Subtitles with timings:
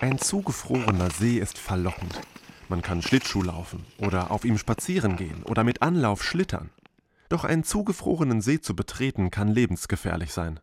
[0.00, 2.22] Ein zugefrorener See ist verlockend.
[2.70, 6.70] Man kann Schlittschuh laufen oder auf ihm spazieren gehen oder mit Anlauf schlittern.
[7.28, 10.58] Doch einen zugefrorenen See zu betreten kann lebensgefährlich sein.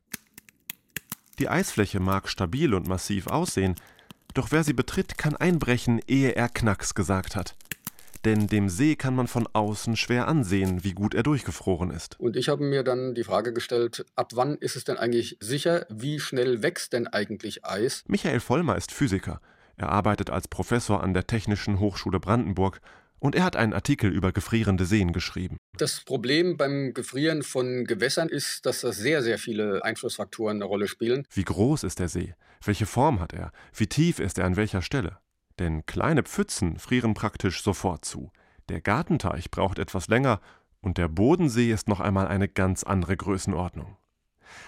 [1.37, 3.75] Die Eisfläche mag stabil und massiv aussehen,
[4.33, 7.55] doch wer sie betritt, kann einbrechen, ehe er Knacks gesagt hat.
[8.25, 12.19] Denn dem See kann man von außen schwer ansehen, wie gut er durchgefroren ist.
[12.19, 15.85] Und ich habe mir dann die Frage gestellt, ab wann ist es denn eigentlich sicher,
[15.89, 18.03] wie schnell wächst denn eigentlich Eis?
[18.07, 19.41] Michael Vollmer ist Physiker.
[19.75, 22.81] Er arbeitet als Professor an der Technischen Hochschule Brandenburg
[23.19, 25.57] und er hat einen Artikel über gefrierende Seen geschrieben.
[25.77, 30.87] Das Problem beim Gefrieren von Gewässern ist, dass da sehr, sehr viele Einflussfaktoren eine Rolle
[30.87, 31.25] spielen.
[31.31, 32.35] Wie groß ist der See?
[32.63, 33.51] Welche Form hat er?
[33.73, 35.19] Wie tief ist er an welcher Stelle?
[35.59, 38.31] Denn kleine Pfützen frieren praktisch sofort zu.
[38.69, 40.39] Der Gartenteich braucht etwas länger
[40.81, 43.97] und der Bodensee ist noch einmal eine ganz andere Größenordnung.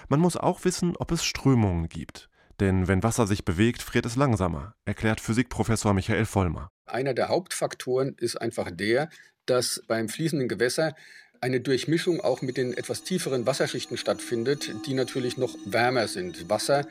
[0.07, 2.29] Man muss auch wissen, ob es Strömungen gibt.
[2.59, 6.69] Denn wenn Wasser sich bewegt, friert es langsamer, erklärt Physikprofessor Michael Vollmer.
[6.85, 9.09] Einer der Hauptfaktoren ist einfach der,
[9.45, 10.95] dass beim fließenden Gewässer
[11.41, 16.49] eine Durchmischung auch mit den etwas tieferen Wasserschichten stattfindet, die natürlich noch wärmer sind.
[16.49, 16.85] Wasser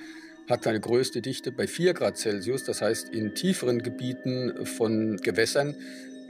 [0.49, 5.77] hat seine größte Dichte bei 4 Grad Celsius, das heißt in tieferen Gebieten von Gewässern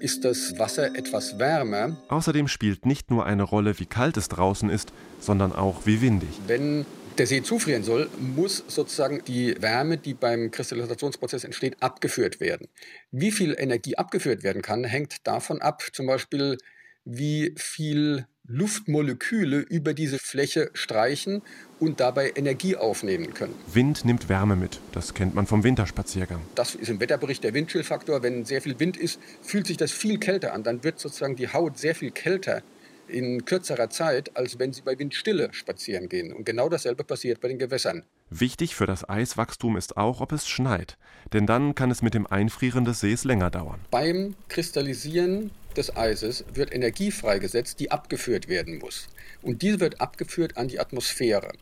[0.01, 1.97] ist das Wasser etwas wärmer.
[2.09, 6.29] Außerdem spielt nicht nur eine Rolle, wie kalt es draußen ist, sondern auch wie windig.
[6.47, 6.87] Wenn
[7.19, 12.69] der See zufrieren soll, muss sozusagen die Wärme, die beim Kristallisationsprozess entsteht, abgeführt werden.
[13.11, 16.59] Wie viel Energie abgeführt werden kann, hängt davon ab, zum Beispiel,
[17.05, 21.43] wie viel Luftmoleküle über diese Fläche streichen
[21.79, 23.55] und dabei Energie aufnehmen können.
[23.73, 24.81] Wind nimmt Wärme mit.
[24.93, 26.41] Das kennt man vom Winterspaziergang.
[26.55, 28.23] Das ist im Wetterbericht der Windchillfaktor.
[28.23, 30.63] Wenn sehr viel Wind ist, fühlt sich das viel kälter an.
[30.63, 32.63] Dann wird sozusagen die Haut sehr viel kälter
[33.07, 36.33] in kürzerer Zeit, als wenn sie bei Windstille spazieren gehen.
[36.33, 38.03] Und genau dasselbe passiert bei den Gewässern.
[38.31, 40.99] Wichtig für das Eiswachstum ist auch, ob es schneit,
[41.33, 43.81] denn dann kann es mit dem Einfrieren des Sees länger dauern.
[43.91, 49.09] Beim Kristallisieren des Eises wird Energie freigesetzt, die abgeführt werden muss.
[49.41, 51.53] Und diese wird abgeführt an die Atmosphäre.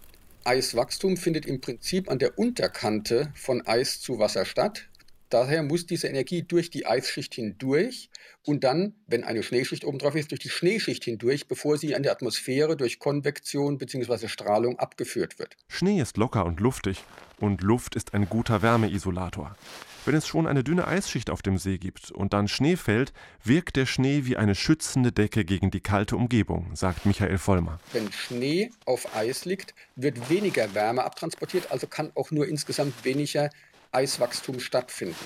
[0.44, 4.88] Eiswachstum findet im Prinzip an der Unterkante von Eis zu Wasser statt.
[5.28, 8.10] Daher muss diese Energie durch die Eisschicht hindurch
[8.44, 12.04] und dann, wenn eine Schneeschicht oben drauf ist, durch die Schneeschicht hindurch, bevor sie an
[12.04, 14.28] der Atmosphäre durch Konvektion bzw.
[14.28, 15.56] Strahlung abgeführt wird.
[15.68, 17.02] Schnee ist locker und luftig
[17.40, 19.56] und Luft ist ein guter Wärmeisolator.
[20.06, 23.12] Wenn es schon eine dünne Eisschicht auf dem See gibt und dann Schnee fällt,
[23.42, 27.80] wirkt der Schnee wie eine schützende Decke gegen die kalte Umgebung, sagt Michael Vollmer.
[27.92, 33.50] Wenn Schnee auf Eis liegt, wird weniger Wärme abtransportiert, also kann auch nur insgesamt weniger
[33.90, 35.16] Eiswachstum stattfinden.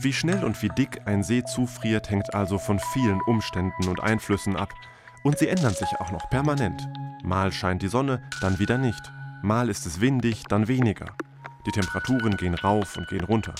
[0.00, 4.56] Wie schnell und wie dick ein See zufriert, hängt also von vielen Umständen und Einflüssen
[4.56, 4.72] ab.
[5.22, 6.88] Und sie ändern sich auch noch permanent.
[7.22, 9.12] Mal scheint die Sonne, dann wieder nicht.
[9.42, 11.14] Mal ist es windig, dann weniger.
[11.66, 13.54] Die Temperaturen gehen rauf und gehen runter.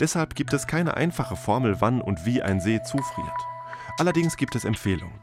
[0.00, 3.28] Deshalb gibt es keine einfache Formel, wann und wie ein See zufriert.
[3.98, 5.18] Allerdings gibt es Empfehlungen.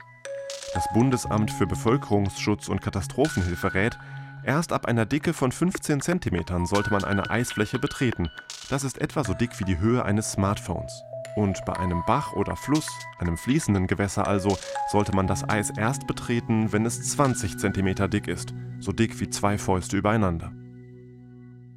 [0.74, 3.98] Das Bundesamt für Bevölkerungsschutz und Katastrophenhilfe rät,
[4.46, 8.30] Erst ab einer Dicke von 15 cm sollte man eine Eisfläche betreten.
[8.70, 11.02] Das ist etwa so dick wie die Höhe eines Smartphones.
[11.36, 12.88] Und bei einem Bach oder Fluss,
[13.18, 14.56] einem fließenden Gewässer also,
[14.92, 19.32] sollte man das Eis erst betreten, wenn es 20 cm dick ist, so dick wie
[19.32, 20.52] zwei Fäuste übereinander.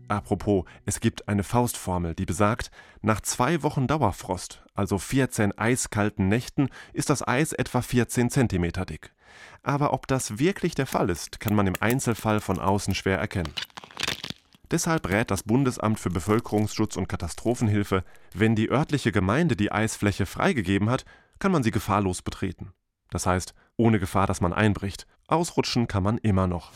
[0.09, 2.71] Apropos, es gibt eine Faustformel, die besagt,
[3.03, 9.13] nach zwei Wochen Dauerfrost, also 14 eiskalten Nächten, ist das Eis etwa 14 cm dick.
[9.63, 13.53] Aber ob das wirklich der Fall ist, kann man im Einzelfall von außen schwer erkennen.
[14.71, 18.03] Deshalb rät das Bundesamt für Bevölkerungsschutz und Katastrophenhilfe,
[18.33, 21.05] wenn die örtliche Gemeinde die Eisfläche freigegeben hat,
[21.39, 22.73] kann man sie gefahrlos betreten.
[23.11, 25.07] Das heißt, ohne Gefahr, dass man einbricht.
[25.27, 26.73] Ausrutschen kann man immer noch.